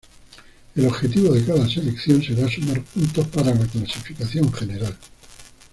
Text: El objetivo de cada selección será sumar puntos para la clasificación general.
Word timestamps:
El 0.75 0.87
objetivo 0.87 1.31
de 1.31 1.45
cada 1.45 1.69
selección 1.69 2.23
será 2.23 2.49
sumar 2.49 2.81
puntos 2.85 3.27
para 3.27 3.53
la 3.53 3.67
clasificación 3.67 4.51
general. 4.51 4.97